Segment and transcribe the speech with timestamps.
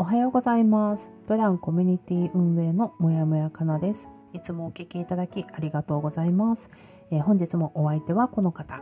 [0.00, 1.12] おはようございます。
[1.26, 4.08] ブランコミュニティ運営のもやもやかなです。
[4.32, 6.70] いつもお聞きいただきありがとうございます、
[7.10, 8.80] えー、本日もお相手はこの方。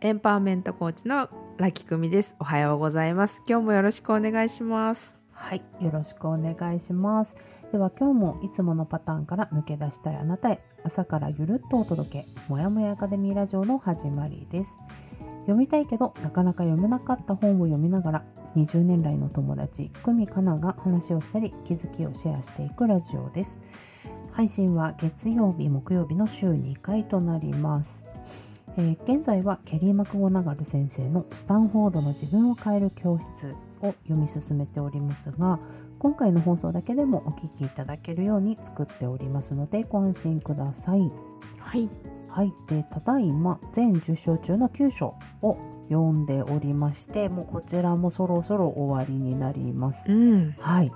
[0.00, 2.36] エンパワーメントコーチのラキクミです。
[2.38, 3.42] おはようございます。
[3.48, 5.16] 今日もよろしくお願いします。
[5.32, 7.34] はい、よろしくお願いします。
[7.72, 14.78] では今日もいつものパターンから抜け出したいあなたへ朝からゆるっとお届け、もやもやアカデミーラジオの始まりです。
[15.40, 18.24] 読みたいけどなかなか読めなかった本を読みながら
[18.56, 23.60] 20年来の友達久美かなが話をしたり気づきをシェアしていくラジオです。
[24.32, 28.06] 配信は月曜日木曜日の週2回となります。
[28.76, 35.58] えー、現在はケリー・マクゴナガル先生の「スタンフォードの自分を変える教室」を読み進めておりますが
[35.98, 41.10] 今回の放送だけでもお聞きいただけるように作っておりますのでご安心ください。
[41.58, 41.88] はい、
[42.28, 45.56] はい、でただいま全10章中の9章を
[45.90, 50.10] 読んでおりましてもうこちらもそろそろ終わりになります。
[50.10, 50.92] うん、はい。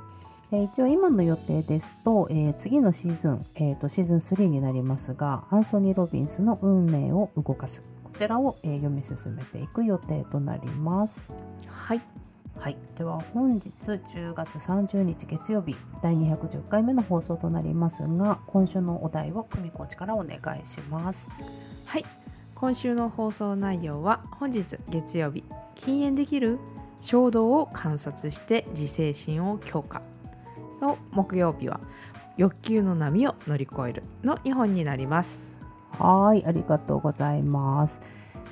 [0.51, 7.83] で一応今の予定ですと、えー、次のシーズン、えーと、シーズン3になりますがアンソニー・ロビンスの運命を動かす。
[8.05, 11.33] こちらを、えー、読み進めていく予定となります。
[11.67, 12.01] はい。
[12.57, 21.33] はい、では本日10月30日月曜日第210回目の放送となりますが今週のお題を久美コーチからお願いします。
[21.85, 22.24] はい
[22.55, 25.45] 今週の放送内容は本日月曜日。
[25.75, 26.59] 禁煙できる
[27.01, 30.03] 衝動を観察して自制心を強化
[30.81, 31.81] の木曜日は
[32.37, 35.57] 欲求の波を乗り越えるの2本になります。
[35.99, 38.01] はいありがとうございます。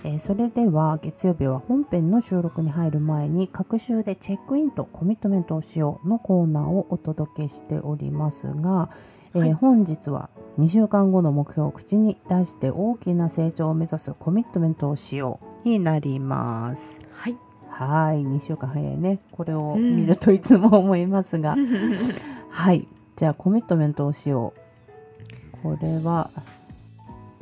[0.05, 8.91] えー、それでは月曜日は本編の収録に入る前に各週でチェックインとコミットメントをしようのコーナーをお届けしておりますが、
[9.35, 10.29] えーはい、本日は
[10.59, 17.07] 2週間後の目標を口に出して大きな成長を目指すコミットメントをしようになります。
[17.13, 17.37] はい。
[17.69, 19.19] はい、2週間早いね。
[19.31, 21.67] これを見るといつも思いますが、うん、
[22.51, 22.87] はい。
[23.17, 24.63] じゃあコミットメントをしよう。
[25.63, 26.31] これは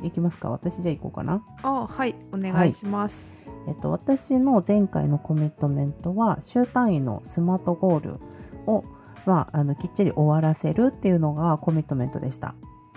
[0.03, 0.49] いきますか？
[0.49, 8.19] 私じゃあ行こうかなあはいお願いします、はい、えっと、私の前回のコミットメントは週単位のスマートゴール
[8.67, 8.83] を、
[9.25, 12.53] まあ、あのきっちり終わらせるっていうのがコミットメントでした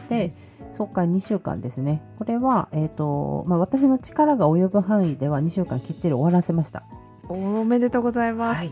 [0.08, 0.32] で
[0.72, 2.02] そっから2週間ですね。
[2.18, 6.84] これは、えーとまあ、私の力が及ぶ範囲では2週間きっちり終わらせました。
[7.28, 8.70] おめでとうございます、はい。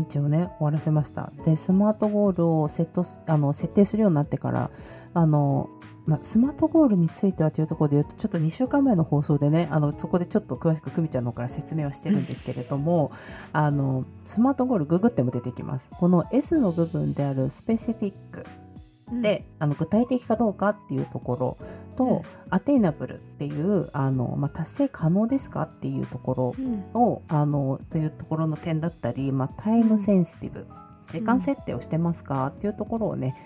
[0.00, 1.32] 一応ね終わらせました。
[1.44, 4.70] でスマートゴールをセットあの設定するようになってから
[5.14, 5.68] あの
[6.04, 13.12] まあ、スマートゴールについてはというところで言うとちょっと2週間前の放送でねあのそこでちょっと詳しく久美ちゃんの方から説明はしてるんですけれども
[13.52, 15.90] あのスマートゴールググっても出てきます。
[15.92, 18.44] この S の部分であるスペシフィック
[19.20, 21.58] で、うん、あの具体的かどうかっていうところ
[21.96, 30.66] と、うん、アテイナブルっていうあの、まあ、達成可能ですかっていうところを、うん、あのというところの点だったり、まあ、タイムセンシティブ、
[31.08, 33.36] 時間設定をしてますかっていうところをね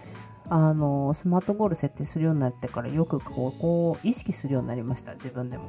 [0.49, 5.65] あのスマートゴール設定するようになってからよくこうこう意識するようになりました自分でも。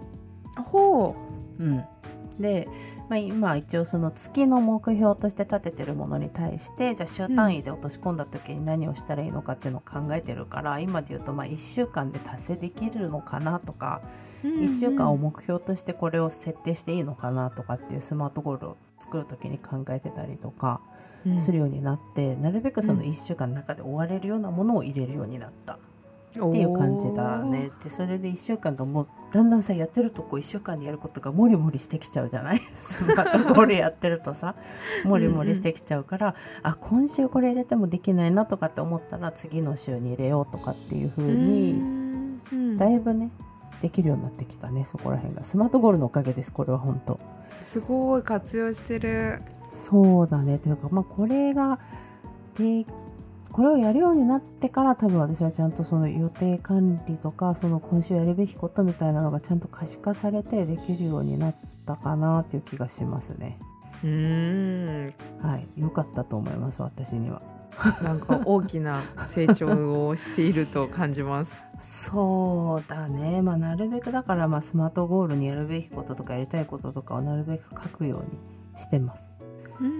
[0.63, 1.15] ほ
[1.59, 1.83] う、うん、
[2.39, 2.67] で、
[3.09, 14.01] まあ、今一応その月の目標として立ててるものに対してじゃあ週単位で落とし込んだ時に何をしたらいいのかっていうのを考えてるから、今で言うとまあ1週間で達成できるのかなとか、
[14.43, 20.81] うんうん、1週間を目標としてこれを設定していいのかなとかっていうスマートゴールを作る時に考えてたりとか
[21.37, 25.79] するようになって、うん、なるべくその1週間の中で終われるようなものを入れるようになった。
[26.37, 27.71] っていう感じだね。
[27.83, 32.59] でそれで1週間がもうだんだんさやってるとこ1週間でやることがもりもりしてきちゃうじゃない？
[32.73, 34.55] スマートゴールやってるとさ。
[35.05, 36.33] もりもりしてきちゃうからうん、
[36.63, 41.81] あ今週これ入れてもできないなとかって思ったら次の週に入れようとかっていう風に
[42.77, 43.29] だいぶね
[43.81, 45.43] できるようになってきたねそこら辺が。
[45.43, 47.19] スマートゴールのおかげですこれは本当。
[47.61, 49.41] すごい活用してる。
[49.69, 50.57] そうだね。
[50.57, 51.79] というかまあこれが
[52.57, 52.85] で
[53.51, 61.55] これをやるようになってから多分私はちゃんとその予定管理とかその今週やるべきことみたいなのがちゃんと可視化されてできるようになっ
[61.85, 63.59] たかなっていう気がしますね。
[64.03, 67.41] うんはい良かったと思います私には。
[68.01, 71.63] なんか大きな成長をしていると感じます。
[71.79, 78.39] そうだね、まあ、なるべくだからまあスマートゴールにやるべきこととかやりたいこととかをなるべく書くように
[78.75, 79.31] してます。
[79.79, 79.95] うんうん、う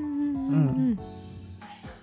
[0.94, 1.27] ん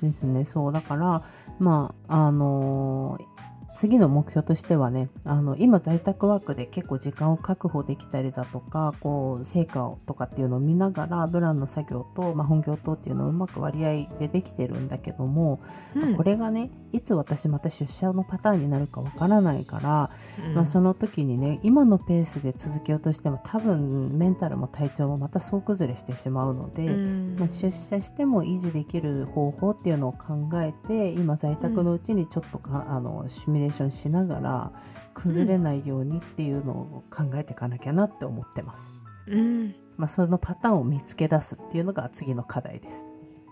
[0.04, 0.44] ですね。
[0.44, 1.22] そうだから
[1.58, 3.34] まああのー
[3.74, 15.60] 次の目標としてはねあの今在宅ワークで結構時間を確保できたりだとかこう成果をとかっていうのを見ながらブランの作業と、まあ、本業とっていうのをうまく割合でできてるんだけども、
[15.96, 16.16] うん。
[16.16, 20.10] これがねいつ私また出社のパターンになるかわからないから、
[20.46, 26.86] うんまあ、その時にね今のペースで続けようとしても多分メンタルも体調もまた総崩れしてしまうので。
[26.86, 34.72] うんまあ、出社しても維持できる方法っていうのを考えて今在宅のうちにちょっとか、あのシミュレーションしながら
[35.14, 38.92] 崩れないようにっていうのを考えていかなきゃなって思ってます。
[39.26, 43.06] うんまあ、そのパターンを見つけ出すっていうのが次の課題です。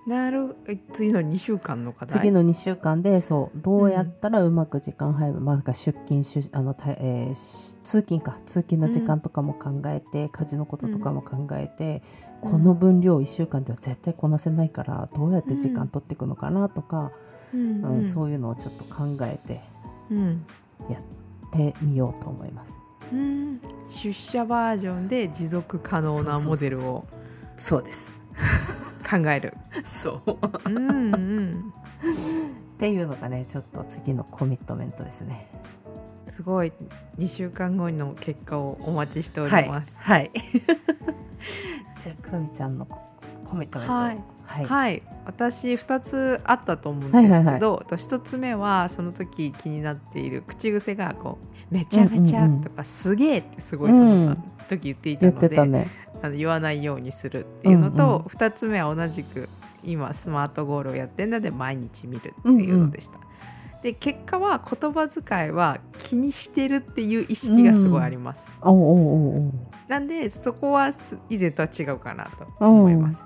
[0.06, 2.20] なるえ次の2週間の課題。
[2.20, 8.37] 次の2週間でそうどうやったらうまく時間配分、まあ、なんか出勤出あのた、えーし通勤か。
[8.44, 12.02] 通勤の時間とかも考えて、家事のこととかも考えて、
[12.43, 12.50] うん。
[12.50, 17.12] この分量1週間では絶対こなせないからどうやって時間取っていくのかなとか、
[17.55, 17.82] うん。
[17.82, 19.60] うんそういうのをちょっと考えて
[20.10, 20.44] うん。
[20.90, 21.02] やっ
[21.52, 22.81] てみようと思います。
[23.12, 23.60] うん。
[23.87, 27.05] 出社バージョンで持続可能なモデルを。
[27.56, 28.12] そうです。
[29.08, 30.38] 考えるそう。
[30.67, 31.75] うんうん
[32.75, 35.49] っていうのがねちょっと次のコミットメントですね。
[36.26, 36.73] すごい
[37.17, 39.69] 2週間後の結果をお待ちしておりはい。
[39.69, 40.31] ますはい。
[41.99, 43.00] じゃあくみちゃんのコ
[43.44, 43.94] コミットメント。
[43.94, 44.64] はいはい。
[44.64, 54.37] はい、私2つあったと思うんですけど、はいはいと1つ目はその時気になっている口癖がこう「めちゃめちゃ」とか「すげえ」ってすごいその
[54.69, 55.88] 時言っていた言っので、てたね。
[56.22, 59.48] あの言わないようにするっていうのと、うんうん2つ目は同じく
[59.84, 63.19] 今スマートゴールをやってるので毎日見るっていうのでした。
[63.82, 68.46] で結果は言葉遣いは気にしてるっていう意識がすごいあります。
[68.62, 69.52] おうおうおうおう。
[69.88, 70.92] なんでそこは
[71.28, 73.24] 以前とは違うかなと思います。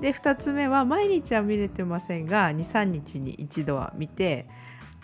[0.00, 4.46] で2つ目は毎日は見れてませんが23日に一度は見て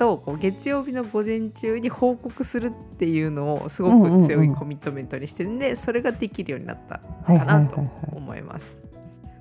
[0.03, 8.17] とこう月曜日の午前中に報告するっていうのをすごく強いコミットメントにしてるんで、それができるようになったはいかないとはいははい。
[8.17, 8.81] 思います。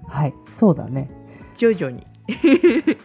[0.08, 1.10] はい、そうだね。
[1.56, 2.06] 徐々に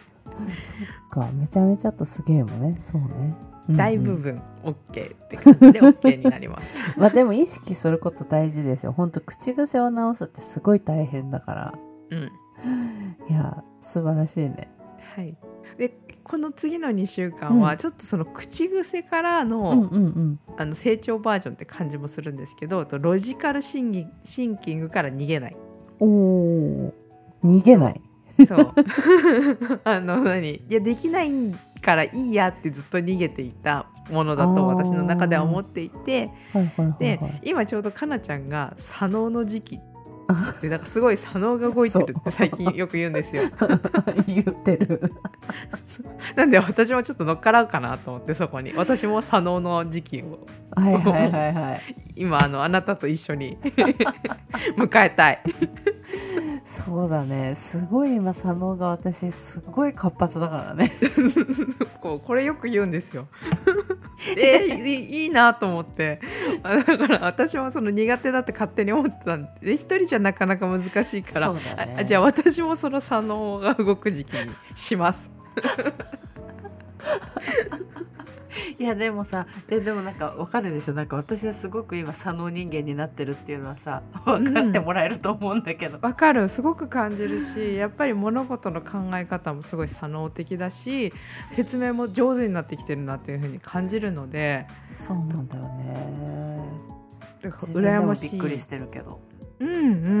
[1.09, 2.77] かめちゃめちゃとすげえもね。
[2.81, 3.07] そうね。
[3.09, 3.23] うん
[3.69, 4.73] うん大部分 OK
[5.13, 6.79] って感じで OK になります。
[6.97, 8.93] まあでも意識すること大事ですよ。
[8.93, 11.73] 本当口癖を直すってすごい大変だから。
[12.11, 12.31] うん
[13.29, 14.69] いや素晴らしいね。
[15.15, 15.35] はい、
[15.77, 15.89] で
[16.27, 19.89] この次の2週間はうんちょっとその口癖からの。
[20.57, 25.57] あの成長バージョンって感じもするんですけどとロジカルシンギシンキングから逃げない。
[25.99, 26.93] おお。
[27.43, 28.01] 逃げない。
[28.45, 28.73] そう
[29.85, 30.55] あの何？
[30.55, 31.31] いやできない
[31.81, 37.41] からいいやってずっと逃げていたものだと私の中では思っていてはいはいはいではい。
[37.43, 39.79] 今ちょうどかなちゃんが左脳の時期
[40.61, 43.43] でなんかすごい左脳が動いてるって最近よく言うんですよ。
[44.27, 45.13] 言ってる。
[46.35, 51.81] なんで私もちょっと乗っからうかなと思ってそこに私も左脳の時期をはいはいはいはい。
[52.15, 53.57] 今あのあなたと一緒に
[54.77, 55.41] 迎えたい。
[56.63, 57.55] そうだね。
[57.55, 60.91] すごい今佐野が私すごい活発だからね。
[62.01, 63.27] こうこれよく言うんですよ。
[64.35, 66.19] えー いいなと思って。
[66.63, 69.73] あだから私もその苦手だって勝手に思ってたんで。
[69.73, 71.95] 一人じゃなかなか難しいから、ね。
[71.97, 75.29] あじゃあ私もその左脳が動く時期にします。
[78.79, 80.93] いやでもさででもなんかわかるでしょ？
[80.93, 86.47] なんか私はすごく今左脳人間になってるっていうのはさ分かってもらえると思うんだけど、わかる。
[86.47, 91.13] すごく感じるしやっぱり物事の考え方もすごい左脳的だし
[91.51, 94.67] 説明も上手になってきてるなっていうふうに感じるので。
[94.91, 96.63] そうなんだよね。
[97.41, 98.31] だから羨ましい。
[98.31, 99.19] びっくりしてるけど。
[99.59, 99.73] うんう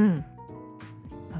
[0.09, 0.25] ん。
[0.35, 0.36] 多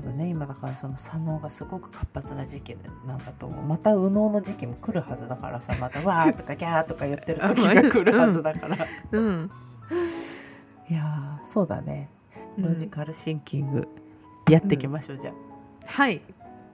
[0.07, 3.65] 分ね今だからその左脳がすごく活発な時期なんだと思う。
[3.65, 8.77] また右脳の時期も来るはずだからさまた わーとかギャーとか言ってる時が来るはずだから、
[9.11, 9.51] うん。
[10.89, 12.09] いやーそうだね。
[12.57, 12.63] うん。
[12.65, 13.87] ロジカルシンキング
[14.49, 15.33] やっていきましょう、じゃ
[15.85, 16.21] はい。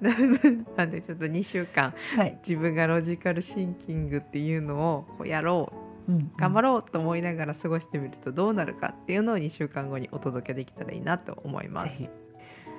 [0.75, 5.71] なんでちょっと2週間あはい、自分がロジカルシンキングっていうのをこうやろ
[6.07, 12.09] ううん頑張ろうと思いながら過ごしてみるとどうなるかっていうのを2週間後にお届けできたらいいなと思います。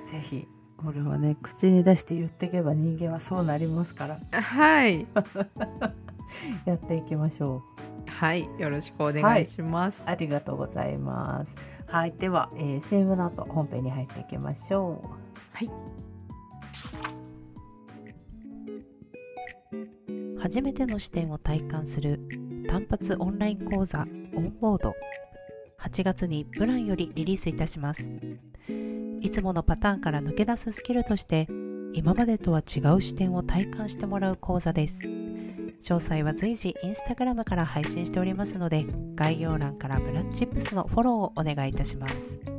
[0.05, 0.47] ぜひ
[0.77, 4.19] これはね口に出して言っていけば人間はそうなりますから。
[4.31, 5.07] はい、
[6.65, 7.63] やっていきましょ
[8.07, 8.11] う。
[8.11, 10.03] はい、よろしくお願いします。
[10.07, 11.55] ありがとうございます。
[11.87, 12.13] はい。
[12.13, 15.07] では、えー、CM の後本編に入っていきましょう。
[15.53, 15.71] はい。
[20.39, 22.19] 初めての視点を体感する
[22.69, 24.93] 単発オンライン講座オンボード。
[25.79, 28.11] 8月にプランよりリリースいたします
[29.25, 31.47] いつものパターンから抜け出すスキルとして
[31.93, 35.01] 今までとは違う視点を体感してもらう講座です。
[35.01, 42.54] 詳細は随時インスタグラムから配信しておりますので概要欄からブラッチップスのフォローをお願いいたします。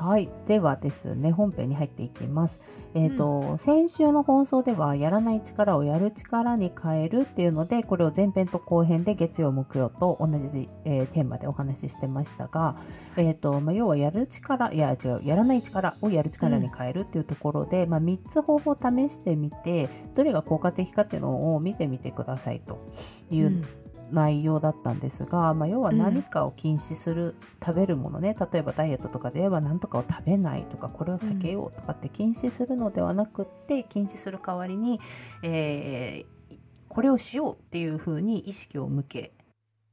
[0.00, 0.30] はい。
[0.46, 2.60] ではですね本編に入っていきます。
[2.94, 12.76] えーと、うん、先週の放送ではやらない力をやる力に変えるっていうのでこれを前編と後編で月曜木曜と同じ、えー、テーマでお話ししてましたが、
[13.16, 22.88] えーとまあ、要はやる力いや違うやらない力をやる力に変えるっていうところで、うん、まあ、3つ方法を試してみてどれが効果的かっていうのを見てみてくださいと
[23.32, 23.64] いう
[24.10, 27.34] 内容だったんですが、まあ、要は何かを禁止する、うん、
[27.64, 35.00] 食べるものね例えばダイエットとかで言えば何とかを食べないとかこれを避けようとかって禁止するのではなくって禁止する代わりに、
[35.42, 36.56] えー、
[36.88, 39.32] これをしようっていうふうに意識を向け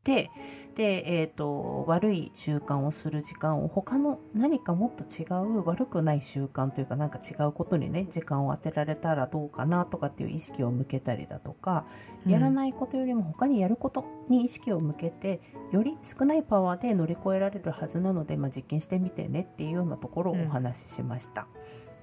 [0.06, 0.30] て
[0.76, 11.86] で、えーと、悪い習慣をする時間を他の何かもっと違う悪くない習慣というかなんか違うことにね時間を当てられたらどうかなとかっていう意識を向けたりだとか、
[12.26, 15.40] うん、やらないことよりも他にやることに意識を向けて
[15.72, 21.48] より少ないパワーで乗り越えられるはずなので、まあ、実験してみてねっていうようなところをお話ししました。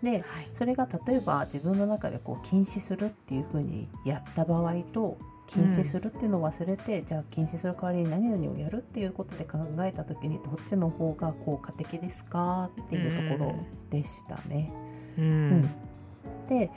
[0.03, 13.55] うん、で、はい、それが例えば自分の中でこう禁止するっていうふうにやった場合と禁止するっていうのを忘れて、うん、じゃあ禁止する代わりに何々をやるっていうことで考えた時にどっちの方が効果的ですかっていうところ
[13.91, 14.73] でしたね。
[15.19, 15.71] うん、うん、
[16.49, 16.71] で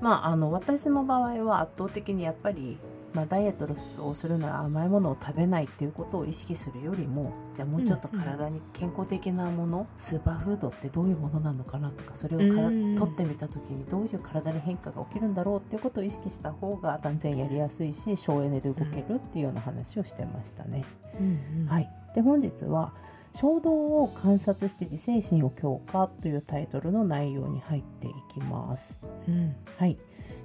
[0.00, 2.78] まああの私の場合は圧倒的にやっぱり
[3.14, 3.66] まあ、ダイエット
[4.06, 9.84] をするなら甘いものを食べないっていうことを意識するよりもじゃあもうちょっと体に健康的なもの、うん。
[9.84, 20.84] うん、スーパーフードってどういうものなのかなとかそれをから取ってみた時にどういう体に変化が起きるんだろうっていうことを意識した方が断然やりやすいし省エネで動けるっていうような話をしてましたね。
[21.18, 22.92] うんうん、はい、で本日は
[23.32, 28.98] 衝動を観察して自制心を強化というタイトルの内容に入っていきます。
[29.26, 29.98] うん、はい。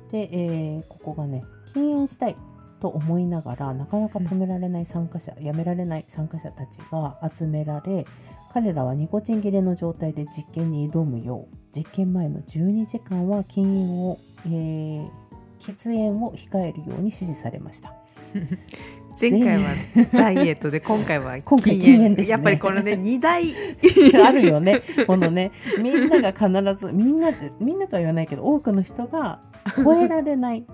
[0.10, 1.44] で、えー、ここがね
[1.74, 2.36] 禁煙したい
[2.84, 8.06] と思いながらなかなか止められない参加者、やめられない参加者たちが集められ
[8.52, 15.10] 彼らはニコチン切れの状態で実験に挑むよう実験前の12時間は禁煙を、えー、
[15.62, 17.94] 喫煙を控えるように指示されました。
[19.20, 19.70] 前回は
[20.12, 22.16] ダイエットで今回は 今回禁煙。
[22.16, 23.46] です、ね、やっぱりこのね2台
[24.26, 25.52] あるよねこのね。
[25.82, 27.30] みんなが必ずみんな
[27.62, 29.40] みんなとは言わないけど多くの人が
[29.84, 30.66] 超えられない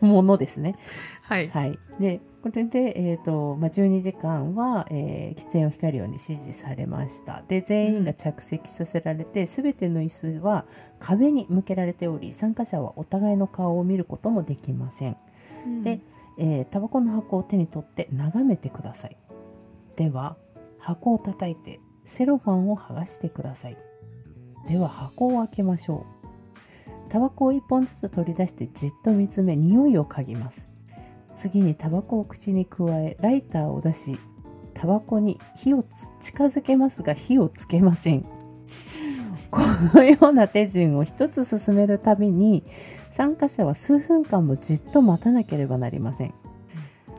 [0.00, 0.76] ものですね。
[1.22, 7.42] はい、はい、でこれで、えーとまあ、12時間は、えー、喫煙を控えるように指示されました。
[7.46, 10.66] で全員が着席させられて、す、べ、ての椅子は
[10.98, 15.16] 壁に向けられており参加者はお互いの顔を見ることもできません。
[15.66, 16.00] うん、で、
[16.38, 19.16] えー、タバコの箱を手に取って眺めてください。
[19.96, 20.36] では
[20.78, 23.76] 箱を叩いてセロファンを剥がしてください。
[24.66, 26.19] では箱を開けましょう。
[27.10, 30.70] タバコを1本ずつ取り出してじっと見つめ匂いを嗅ぎます。
[31.34, 34.18] 次にタバコを口に加えライターを出し
[34.74, 35.84] タバコに火を
[36.20, 38.24] 近づけますが火をつけません。
[39.50, 39.60] こ
[39.94, 42.62] のような手順を一つ進めるたびに
[43.08, 46.34] 参加者は数分間もじっと待たなければなりません。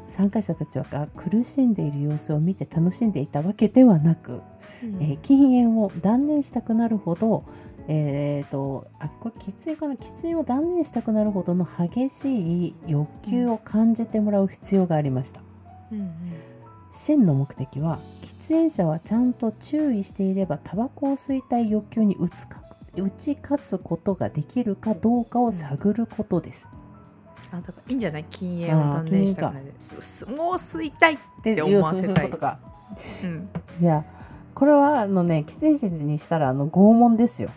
[0.08, 4.42] 参加者たちは苦しんでいる様子を見て楽しんでいたわけではなく、
[4.84, 7.46] うん、えー、禁煙を断念したくなるほど
[7.88, 9.96] えーと、あこれ喫煙かな？
[9.96, 15.42] 喫煙を断念したくなるほどの激しい欲求を感じてもらう必要がありました、
[15.92, 16.14] うんうん、
[16.90, 22.62] 真の目的は喫煙者はちゃんと注意していればタバコを吸いたい欲求に打つか
[22.96, 26.70] 打ち勝つことができるかどうかを探ることです、
[27.52, 28.26] うん、あだからいいんじゃない？
[28.30, 29.64] 禁煙を断念したくない。
[29.64, 29.74] もう
[30.56, 32.26] 吸いたいって思わせたい。
[32.26, 32.60] ことか、
[33.24, 33.50] うん、
[33.82, 34.06] いや
[34.54, 37.52] これはあのね喫煙者にしたらあの拷問ですよ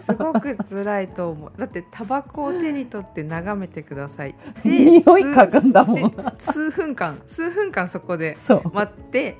[0.00, 1.52] すごく辛いと思う。
[1.56, 4.34] だってタバコを手に取って眺めてください。
[4.64, 6.12] 匂い嗅ぐんだもん。
[6.38, 7.20] 数分間。
[7.26, 8.36] 数分間そこで
[8.72, 9.36] 待って。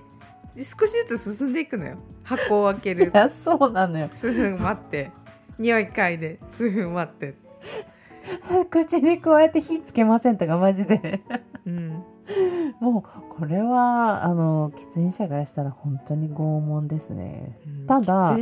[0.57, 1.99] 少しずつ進んでいくのよ。
[2.25, 3.07] 箱を開ける。
[3.07, 4.09] いやそうなのよ。
[4.11, 5.11] 数分待って。
[5.59, 7.35] 匂い嗅いで数分待って。
[8.69, 11.23] 口に加えて火つけませんとかマジで、
[11.65, 12.05] うん、
[12.79, 18.37] もうこれはあの喫煙者からしたら本当に拷問ですね、うん、ただ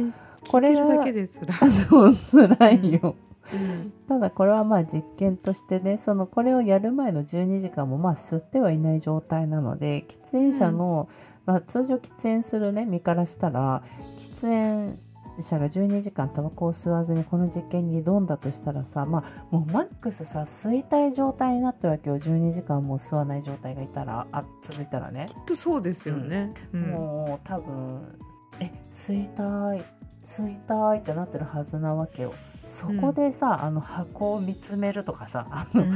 [0.49, 1.71] これだけで辛い。
[1.71, 11.09] そう辛いよ、うん、ただこれはまあ実験としてねそのこれをやる前の12時間もまあ吸ってはいない状態なので喫煙者の、
[11.47, 13.83] うん、まあ、通常喫煙するね身からしたら
[14.19, 14.99] 喫煙
[15.43, 22.17] 者が12時間タバコを吸わずにこの実験に挑んだとしたらさまあもうマックスさ吸いたい状態になってるわけよ。
[22.17, 25.27] 12時間も吸わない状態がいたらあ続いたらね。
[25.29, 26.83] きっとそうですよね、うん。
[26.91, 28.19] もう多分
[28.61, 29.85] え吸いたい
[30.27, 32.33] 吸いたいってなってるはずなわけよ。
[32.67, 35.93] そこでさ、あの箱を見つめるとかさあの、うん。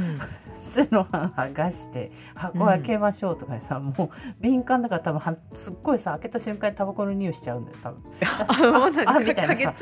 [0.53, 4.09] セロハン剥がして箱開けましょうとかでさ、もう
[4.39, 8.01] 敏感だから多分はすっごいさ開けた瞬間にタバコの匂いしちゃうんだよ多分。
[9.05, 9.73] ああみたいなさ。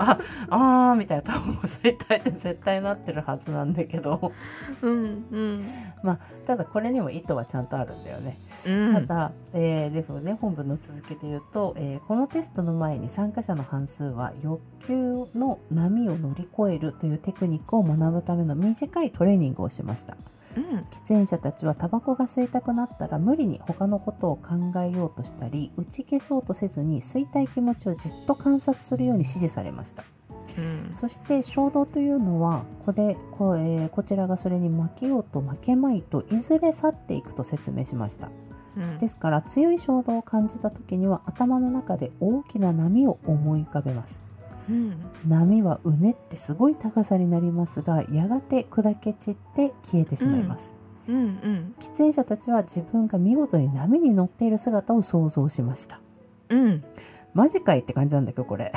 [0.00, 0.18] あ
[0.50, 4.32] あーみたいなタバコ吸いたいって絶対なってるはずなんだけど。
[4.82, 5.64] うんうん。
[6.44, 8.38] ただこれにも意図はちゃんとあるんだよね、
[8.68, 8.94] うん。
[8.94, 20.16] ただ、えーでもね本文の続きで言うと、えーこのテストの前に参加者の半数は欲求の波を乗り越えるというテクニックを学ぶための短いトレーニングをしました。
[20.56, 20.64] うん。
[20.90, 24.50] 喫煙者たちはタバコが吸いたくなったら無理に他のことを考
[24.80, 30.04] えようとしたり打ち消そうとせずに吸いたい気持ちをじっと観察するように指示されました。
[30.58, 30.94] うん。
[30.94, 38.30] そして衝動というのはこれこ,、えーこちらがそれに負けようと負けまいといずれ去っていくと説明しました
[38.76, 38.98] うん。
[38.98, 44.22] ですから強い衝動を感じた時には頭の中で大きな波を思い浮かべます。
[44.68, 44.94] うん。
[45.26, 50.76] 波はうねってすごい高さになりますがやがて砕け散って消えてしまいます、
[51.08, 51.16] うん。
[51.16, 51.74] うん。
[51.80, 56.00] 喫煙者たちは自分が見事に波に乗っている姿を想像しました。
[56.50, 56.82] うん。
[57.34, 58.72] マジかいって感じなんだけどこれ。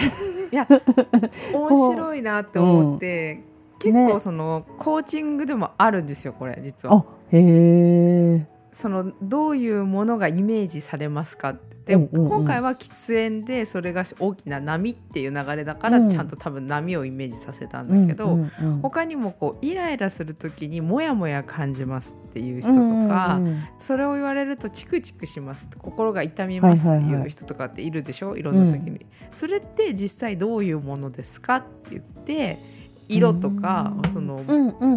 [0.52, 0.66] いや
[1.54, 3.44] 面白いなって思って、
[3.80, 6.96] 結構ねそのコーチングでもあるんですよこれ実は。
[6.96, 12.30] あへえそのどういうものがイメージされますかって、うんうんうん。
[12.30, 16.10] 今回は喫煙でそれが大きな波っていう流れだから、うん。
[16.10, 23.64] ちゃんと多分波をイメージさせたんだけど、うんうんうん他にもこうイライラする時にモヤモヤ感じますっていう人とか、うんうんうん。
[23.80, 31.56] それを言われるとチクチクします心が痛みますってはいはいはいいう人とかっているでしょ、いろんな時に、それって実際どういうものですか？
[31.58, 32.75] って言って
[33.08, 34.12] 色とか、うん。
[34.12, 34.42] その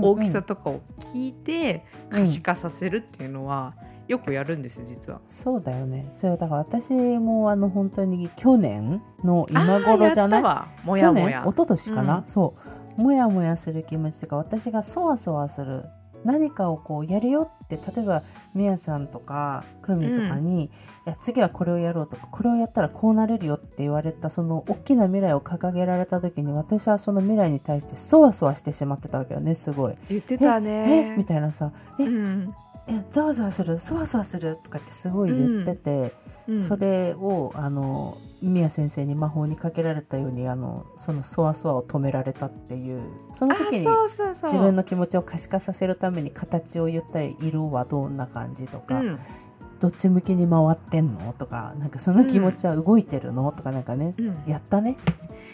[0.02, 3.74] 大きさとかを聞いて可視化させるっていうのは
[4.06, 5.20] よくやるんですよ実は。
[5.26, 6.08] そうだよね。
[6.12, 10.86] それだから私もあの本当に去年の今頃じゃない？
[10.86, 11.42] もやもや。
[11.42, 12.22] 去年一昨年かな、うん。
[12.26, 12.54] そ
[12.98, 13.02] う。
[13.02, 15.84] もやもやする気持ちとか私がそわそわする
[16.28, 18.22] 何かをこうやるよって例えば
[18.54, 20.70] みやさんとかくみとかに、い
[21.06, 29.94] や次はこれをやろうとかこれをやったらこうなれるよって言われたその大きな未来を掲げられた時に私はその未来に対してそわそわしてしまってたわけよねすごい。
[30.10, 31.16] 言ってたえね。
[31.16, 32.54] みたいなさえうん
[32.88, 36.14] えざわざわするそわそわするとかってすごい言ってて、
[36.46, 49.18] うんそれをあの宮先生に魔法にかけられたようにあのそのそわそわを止められたっていうそのあ時に自分の気持ちを可視化させるために形を言ったり色はどんな感じとか、うん
[49.80, 51.34] どっち向きに回ってんの？
[51.38, 54.42] とかなんかその気持ちは動いてるの、とかなんかねうん。
[54.46, 54.96] やったね。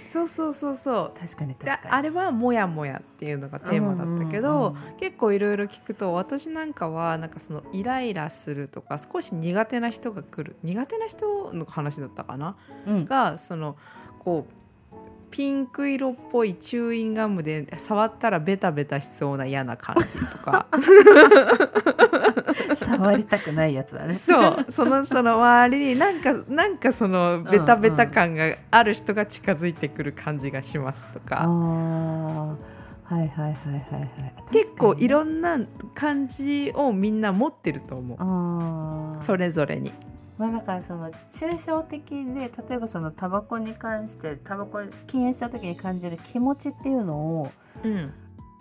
[0.06, 1.18] そうそうそうそう。
[1.18, 1.94] 確かにで確かに。
[1.94, 4.96] あれは「もやもや」っていうのがテーマだったけど、うんうんうん。
[4.98, 12.56] 結構いろいろ聞くと私なんかはなんかそのイライラするとか少し苦手な人が来る苦手な人の話だったかな？
[12.86, 13.04] うん。
[13.04, 13.76] がその
[14.18, 14.54] こう
[15.30, 20.68] ピンク色っぽいチューインガムで触ったらベタベタしそうな嫌な感じとか
[22.74, 24.14] 触りたくないやつだね。
[24.14, 24.66] そう。
[24.70, 31.44] そのその周りになんかなんかそのベタベタ感がある人が近づいてくる感じがしますとあか。
[31.44, 32.56] ー。
[33.04, 34.10] はいはいはいはいはい。
[34.50, 35.60] 結構いろろんな
[35.94, 39.22] 感じをみんな持ってると思う。
[39.22, 39.92] それぞれに。
[40.38, 47.52] まあだからその抽象的で例えばそのタバコに関してタバコ禁煙した時に感じる気持ちっていうのを
[47.84, 48.12] うん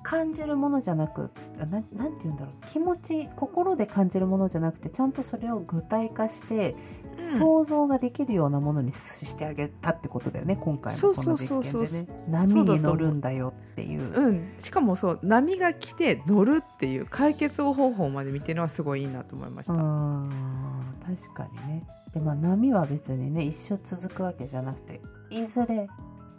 [0.04, 2.68] 感じるものじゃなくあななんて言うんだろう。
[2.68, 6.76] 気持ち心で感じるものじゃなくてちゃんとそれを具体化して、
[7.16, 12.08] 想像ができるようなものにしてあげたってことだよね今回のこの実験でね。
[12.30, 14.12] 波に乗るんだよっていう。
[14.14, 19.74] うん、しかもそう波が来て乗るっていう解決方法まで見てるのはすごいいいなと思いました。
[19.74, 21.88] 確かにね。
[22.14, 25.88] でまあ波は別にね一生続くわけじゃなくていずれ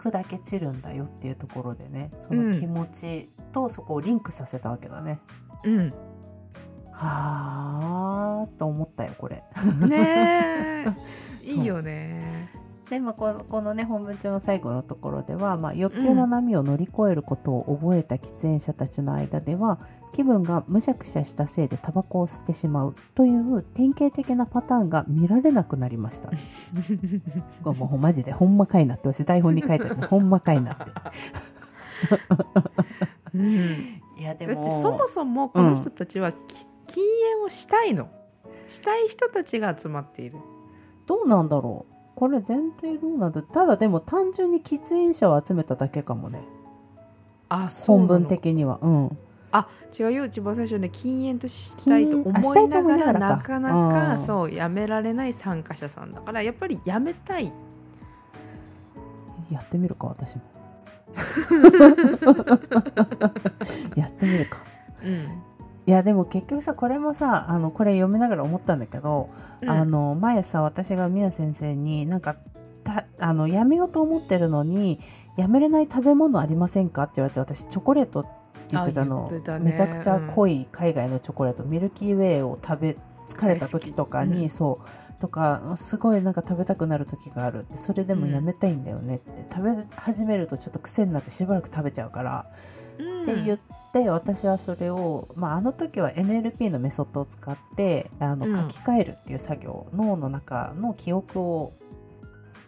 [0.04, 5.20] 砕け散るんだよっていうところでねその気持ちとそこをリンクさせたわけだね、
[5.64, 5.94] うん、
[6.92, 9.42] はあと思ったよこれ。
[9.88, 10.86] ね
[11.42, 12.50] いいよね。
[12.94, 19.80] で、まあ、このこのね本文中の最後のところでは、まあ、欲求の波を乗り越えることを覚えた喫煙者たちの間では
[20.12, 26.30] 気分がむしゃくしゃしたせいでタバコを吸ってしまうという典型的なパターンが見られなくなりました。
[27.64, 30.84] もうマジでほんまかいなって私台本に書いてあるほんまかいなって。
[33.34, 33.44] うん、
[34.20, 36.36] いやでだってそもそもこの人たちは、き
[36.86, 37.02] 禁
[37.32, 38.08] 煙をしたいの？
[38.68, 40.38] したい人たちが集まっている。
[41.06, 43.42] どうなんだろこれ前提どうなんだ？
[43.42, 46.40] ただでも単純に喫煙者を集めただけかもね。
[47.48, 48.78] あそう本文的には。
[48.82, 49.18] うん。
[49.52, 53.12] あ違うよ一番最初ね禁煙としたいと思いいながらか。
[53.12, 54.18] らなかなかうん。
[54.18, 57.52] そうやめられない参加者さんだからやっぱりやめたい。
[59.50, 60.42] やってみるか私も。
[63.94, 64.58] やってみるか。
[65.04, 65.53] うん
[65.86, 69.30] いやでも結局さこれもさあのこれ読みながら思ったんだけど、
[69.66, 72.36] あの前さ私が宮先生になんか
[72.84, 74.98] たあのやめようと思ってるのに
[75.36, 78.30] やめれない食べ物ありませんかって言われて私チョコレートって
[78.70, 79.58] 言ってたあのね。
[79.60, 84.48] めちゃくちゃ濃い海外のチョコレート、ミルキーウェイを食べ疲れた時とかに、うん。
[84.48, 87.66] そうとかすごいなんか食べたくなる時がある。
[87.74, 92.46] それでもやめたいんだよねって、食べ始めるとちょっと癖になってしばらく食べちゃうから、
[92.98, 93.22] うん。
[93.22, 98.70] って言って私はそれを、まあ、あの時は NLP のメソッドを使ってあのうん。
[98.70, 101.72] 書き換えるっていう作業、脳の中の記憶を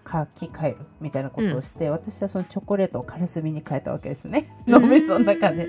[0.07, 4.47] 書き換えるみたいなことをして、私はそのチョコレートをカラスミに変えたわけですね。
[4.67, 5.67] 脳みその中で。
[5.67, 5.69] う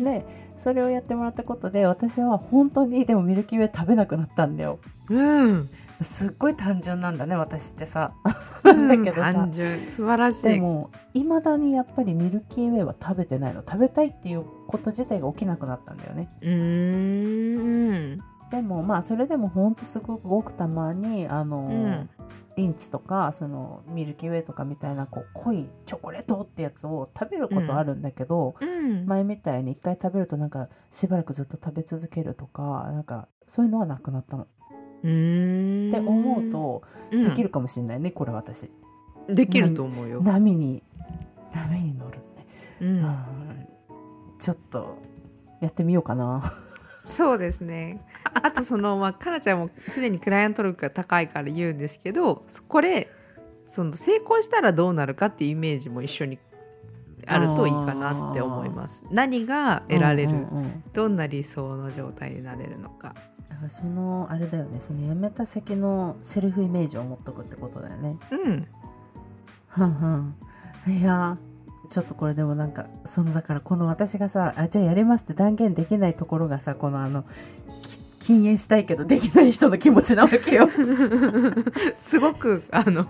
[0.00, 0.04] ん。
[0.04, 4.78] でそれをやってもらったことで私は本当にでもミルキーウェイ食べなくなったんだよ。
[5.08, 5.68] うん
[6.04, 8.14] すっごい単純なんだね私ってさ。
[8.62, 9.32] だけどさ。
[9.32, 9.68] 単純。
[9.68, 10.48] 素晴らしい。
[10.54, 13.62] でもいまだにやっぱりミルキーウェイは食べてないの。
[13.66, 16.28] 食べたいっていうこと自体が起きなくなったんだよね。
[16.42, 18.20] うーん。
[18.50, 22.10] でもまあそれでもほんとすごくごくたまにあの、うん。
[22.56, 29.06] リンツとかそのミルキーウェイとかみたいなこう濃いチョコレートってやつを食べることあるんだけど、うん。
[29.06, 32.62] 前みたいに一回食べるとなんかしばらくずっと食べ続けるとか
[32.92, 34.46] なんかそういうのはなくなったの。
[35.04, 35.88] うーん。
[35.90, 37.24] って思うとうん。
[37.24, 38.70] できるかもしれないね、これ私。
[39.28, 40.82] できると思うよ、波に
[41.52, 42.46] 波に乗るね。
[42.80, 42.88] うん。
[42.88, 43.16] うん。
[44.38, 44.98] ちょっと
[45.60, 46.42] やってみようかな。
[47.04, 48.00] そうですね。
[48.24, 53.08] ああとそのまあかなちゃんもすでにクライアント力が高いから言うんですけどこれ
[53.66, 56.38] その成功したらどうなるかっていうイメージも一緒に
[57.26, 59.04] あるといいかなって思います。
[59.10, 60.84] 何が得られる、うんうんうん。
[60.92, 63.14] どんな理想の状態になれるのか
[63.54, 68.16] だからそのあれだよねその辞めた先のセルフイメージを持っとくってことだよね。
[68.32, 68.66] うん
[69.68, 70.34] はんはん
[70.88, 77.24] いやーちょっとこれでもなんかそのだからこの私がさあじゃあやりますって断言できないところがさこのあの
[77.80, 80.68] き禁煙したいけどできない人の気持ちなわけよ。
[81.94, 83.06] すごくあの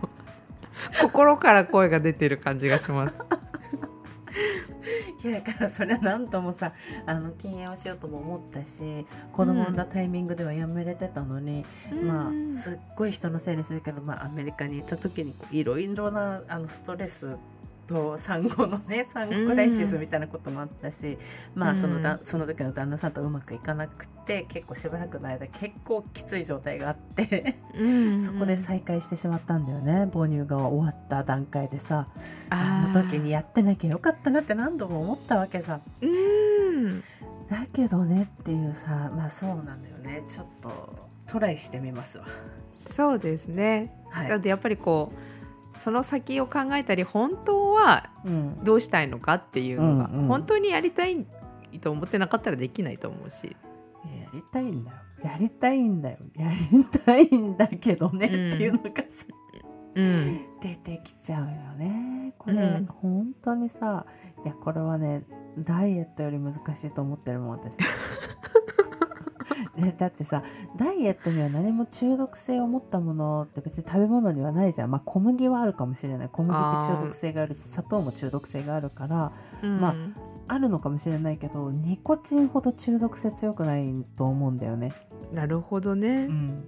[1.01, 3.15] 心から声が出てる感じがします。
[5.25, 6.75] いやだからそれは何ともさ
[7.07, 9.75] あの禁煙をしようとも思ったし子供産ん。
[9.75, 11.65] だタイミングではやめれてたのに、
[12.05, 17.39] まあすっごい人のせいにするけど、まあ、アメリカに行った時にいろいろなあのストレス
[17.87, 21.19] と産後のね産後クライシスみたいなこともあったし、
[21.55, 27.57] まあそのだその時の旦那さんとうまくいかなくて結構しばらくの間結構きつい状態があって
[28.19, 30.09] そこで再会してしまったんだよね。
[30.13, 32.07] 母乳が終わった段階でさ
[32.51, 35.81] あの時にやってなきゃよかったなって何度も思ったわけさ。
[36.01, 37.01] うん。
[37.49, 40.23] だけどねっていうさまあそうなんだよね。
[40.29, 40.71] ちょっと
[41.27, 42.27] トライしてみますわ。
[42.77, 43.95] そうですね。
[44.11, 44.29] はい。
[44.29, 45.34] だってやっぱりこう
[45.77, 50.27] その先を考えたり本当はうん、どうしたいのかっていうのが、うんうん。
[50.27, 51.27] 本当にやりたい
[51.81, 53.57] と思ってなかったらできないと思うし。
[54.05, 54.97] やりたいんだよ。
[55.23, 56.19] やりたいんだよ。
[56.37, 58.55] やりたいんだけどね、うん。
[58.55, 59.27] っていうのがさ
[59.95, 60.61] うん。
[60.61, 62.35] 出てきちゃうよね。
[62.39, 62.87] これ、うん。
[62.87, 64.07] 本当にさ
[64.45, 65.25] いやこれはね
[65.59, 67.77] ダイエットより難しいと思ってるもん私
[69.77, 70.43] でだってさ
[70.77, 74.91] ダイエットには何も中毒性を持ったものって別に食べ物にはないじゃん。
[74.91, 76.29] まあ小麦はあるかもしれない。
[76.29, 79.33] 小麦って中毒性があるし砂糖も中毒性があるから
[79.63, 79.95] まあ
[80.47, 84.93] あるのかもしれないけどニコチンほど中毒性強くないと思うんだよね。
[85.33, 86.27] なるほどね。
[86.29, 86.65] うん、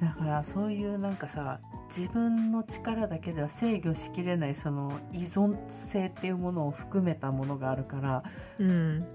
[0.00, 8.22] だからそういうなんかさ自分の力だけでは制御しきれないその依存性っていうものを含めたものがあるから
[8.58, 9.06] うん、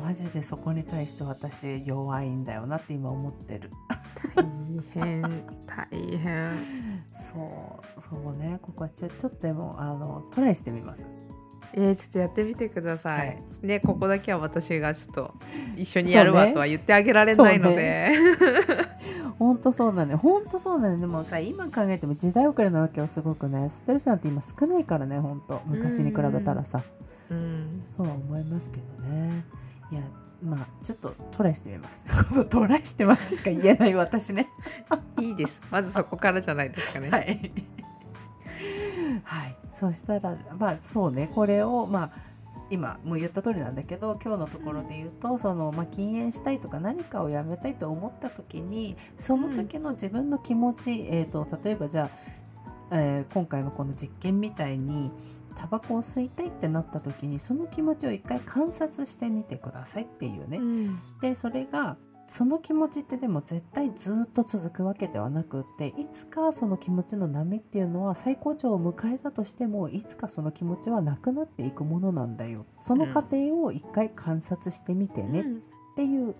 [0.00, 3.70] マジでそこに対して私弱いんだよなって今思ってる。
[4.34, 4.44] 大
[4.92, 5.22] 変。
[5.66, 6.50] 大変。
[7.10, 8.00] そう。
[8.00, 8.58] そうね。
[8.60, 11.08] ここはちょちょっとでもあのトライしてみます。
[11.72, 13.28] えー、ちょっとやってみてください。
[13.28, 13.42] はい。
[13.62, 15.34] ねここだけは私がちょっと
[15.76, 18.10] 一緒にやるわとは言ってあげられないので。
[19.38, 26.82] ほんとそうだよほんとそうだよでもさ今考えても時代遅れなわけよすごくねステルスなんて今少ないからねほんと昔に比べたらさ。
[27.30, 27.82] うん。
[27.84, 29.44] そうは思いますけどね。
[29.90, 30.02] いや、
[30.42, 32.04] まあ、ちょっとトライしてみます。
[32.48, 34.48] トライしてますしか言えない私ね。
[35.20, 35.62] いいです。
[35.70, 37.10] まずそこからじゃないですかね。
[37.10, 37.52] はい。
[39.24, 39.56] はい。
[39.72, 42.10] そしたら、まあ、そうね、これを、まあ、
[42.70, 52.45] 今もう言った通りなんだけど今日のところで言うとその、まあ、禁煙したいとか何かをやめたいと思った時にその時の自分の気持ち、えー、と例えばじゃあ、
[52.90, 55.10] えー今回のこの実験みたいに
[55.54, 60.58] タバコを吸いたいってなった時にその気持ちを一回観察してみてくださいっていうね。
[60.58, 60.98] うん。
[61.20, 61.96] でそれが
[62.28, 72.66] その気持ちってでも絶対ずっと続くわけではなくっていつかその気持ちの波っていうのは最高潮を迎えたとしてもいつかその気持ちはなくなっていくものなんだよ。
[72.80, 75.42] その過程を一回観察してみてね。
[75.42, 76.34] っていう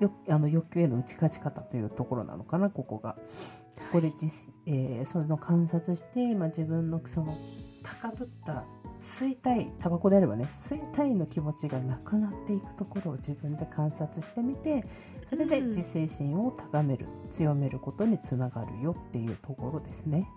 [0.00, 3.16] よあの欲求への打ち勝ち方というところなのかなここが。
[3.26, 7.36] そこで実、えーその観察して、まあ、自分のその
[7.82, 8.64] 高ぶった
[8.98, 14.84] 吸いたいタバコであればね吸いたいの気持ちがなくなっていくところを自分で観察してみて
[15.24, 20.28] それでうん自制心を高める強めることにつながるよっていうところですね。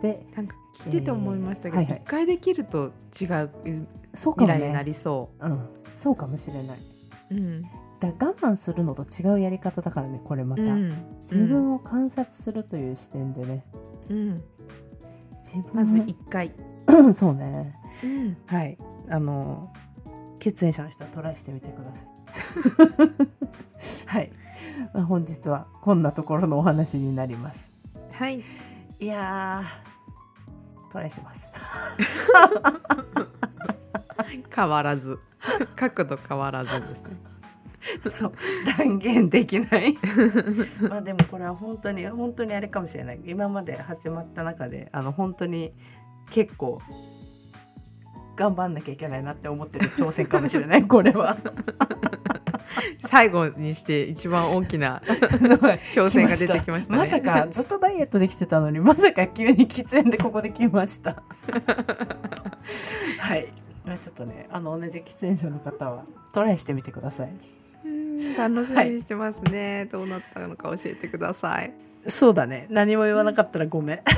[0.00, 6.78] でなんか聞いてて思いましたけど、一えーはいはい回できると違ううんそうかも未来になね、りそうん、そうかもしれない。
[7.32, 7.34] う。
[7.34, 7.64] うん。
[8.00, 11.04] だ我慢するのと違うやり方だからねこれまた、うん。
[11.22, 13.64] 自分を観察するという視点でね。
[14.08, 14.42] うん、
[15.38, 16.52] 自分まず一回。
[17.12, 17.76] そうね。
[18.02, 18.36] うん。
[18.46, 18.78] はい。
[19.10, 19.72] あの
[20.38, 22.08] 喫煙者の人はトライしてみてください。
[24.18, 24.30] はい、
[24.94, 27.72] まあ、本日はこんなところのお話になります。
[28.12, 28.42] はい。
[29.00, 31.50] いやートライします。
[34.54, 35.18] 変わらず。
[35.76, 37.37] 角度変わらずですね。
[38.10, 38.32] そう。
[38.76, 39.94] 断言できない。
[40.88, 43.20] まあでもこれは本当に本当にあれかもしれない。
[43.24, 45.72] 今まで始まった中であの本当に
[46.30, 46.80] 結構
[48.36, 50.82] 頑張んなきゃいけないなって思ってる挑戦かもしれない。
[50.86, 51.36] これは。
[53.00, 56.98] 最後にして一番大きな挑戦が出てきましたね。
[56.98, 61.22] まさかずっとダイエットできてたのにまさか急に喫煙でここで来ました。
[63.20, 63.48] はい。
[63.86, 67.28] まあちょっとねあの同じ喫煙者の方はトライしてみてください。
[67.28, 67.67] うん
[68.36, 71.72] 楽しみにしてますね、どうなったのか教えてください。
[72.06, 74.00] そうだね何も言わなかったらごめん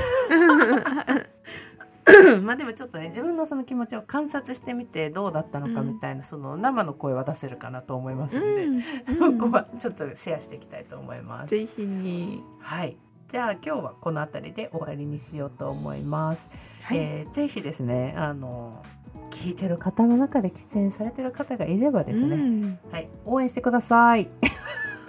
[2.43, 8.67] まあでもちょっとね自分のその気持ちを観察してみてどうだったのかみたいな、その生の声は出せるかなと思いますので、
[9.13, 11.55] そこはちょっとシェアしていきたいと思います。
[11.55, 12.43] ぜひに。
[12.59, 16.49] はいじゃあ今日はこの辺りで終わりにしようと思います。
[16.81, 18.83] はいえーぜひですねあの
[19.31, 22.79] 聞いてる方の中で喫煙されてる方がいればですね、うん。
[22.91, 23.09] はい。
[23.25, 24.29] 応援してください。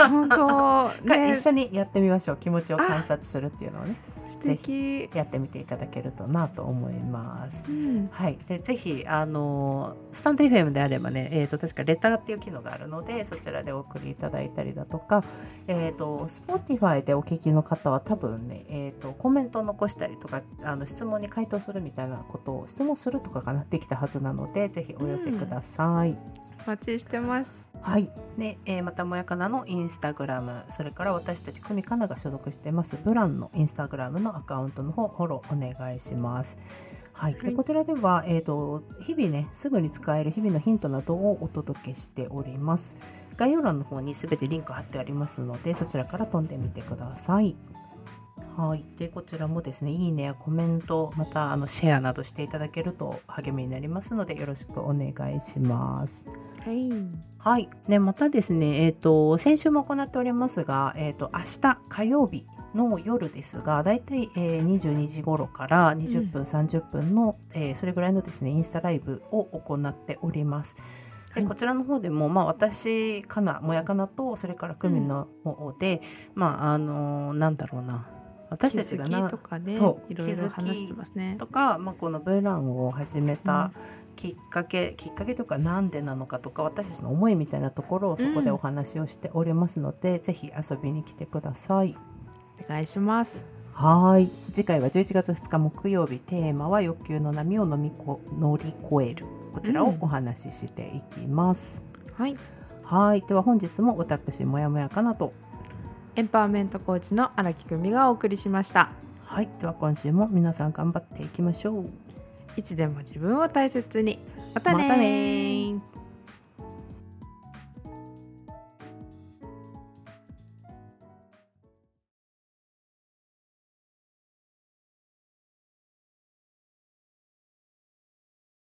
[0.08, 0.36] 本当、
[1.06, 1.30] かね。
[1.30, 2.36] 一緒にやってみましょう。
[2.36, 3.96] 気持ちを観察するっていうのをね。
[4.26, 5.10] 素敵。
[5.14, 7.66] やってみていただけるとなと思います。
[7.68, 8.08] うん。
[8.10, 15.24] はい、でぜひあのスタンド FM であればね、えー、と確かレターっていう機能があるのでそちらでお送りいただいたりだとか、
[15.66, 26.16] えー、と Spotify でお聞きの方は多分ね、えー、とコメントを残したりとかあの質問に回答するみたいなことを質問するとかがなってきたはずなのでぜひお寄せください。
[26.64, 27.70] お待ちしてます。
[27.80, 36.58] はい、で、えーまたもやかなのインスタグラムそれから私たち久美かなが所属してますブランのインスタグラムのアカウントの方フォローお願いします。
[37.12, 42.94] はい、はいでこちらでは、えー、と日々ねすぐに使える日々のヒントなどをお届けしております。
[43.36, 47.56] 概要欄の方にすべてリンク貼ってありますのでそちらから飛んでみてください。
[48.56, 56.26] はい、でこちらもですねいいねやコメントまたあのシェアなどしていただけると励みになりますのでよろしくお願いします。
[56.64, 56.90] はい。
[57.38, 57.68] はい。
[57.88, 70.76] ね、またですね、えっ、と、先週も行っておりますが、えっ、と、明日火曜日の夜ですが、だいたい、えー22時頃から20分、30分の、えーそれぐらいのですね、インスタライブを行っております。
[71.34, 76.00] ではいこちらの方でも、まあ、私かなもやかなとそれからクミの方で、
[76.34, 78.06] まああのーなんだろうな
[78.52, 81.36] 私たちが気づなきとかね、そういろいろ話してますね。
[81.38, 83.72] とか、まあ、このブランを始めた
[84.14, 91.96] きっかけ、きっかけとかなんでなのかとか私たちの思いみたいなところをそこでお話をしておりますので、ぜひ遊びに来てください。
[92.62, 93.44] お願いします。
[93.72, 101.82] はい次回は11月2日木曜日テーマは欲求の波を飲みこ乗り越えるこちらをお話ししていきます。
[102.14, 102.36] はい。
[102.84, 105.32] はいでは本日も私もやもやかなと
[106.14, 108.90] エンパワーメントコーチの荒木久美がお送りしました。
[109.24, 111.90] はいでは今週も皆さん頑張っていきましょう。
[112.54, 114.18] いつでも自分を大切に。
[114.54, 115.91] またねーまたねー